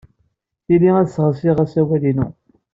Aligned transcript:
Tili 0.65 0.89
ad 0.99 1.07
sseɣsiɣ 1.09 1.57
asawal-inu. 1.63 2.27